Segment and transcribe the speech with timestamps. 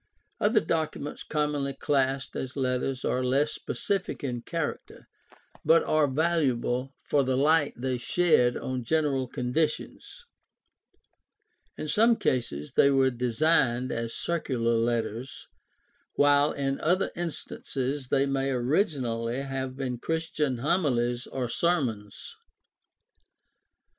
[0.39, 5.07] Other documents commonly classed as letters are less specific in character
[5.63, 10.25] but are valuable for the light they shed on general conditions.
[11.77, 15.45] In some cases they were designed as circular letters,
[16.15, 22.37] while in other instances they may originally have been Christian homilies or sermons.